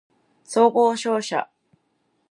[0.43, 1.47] 総合商社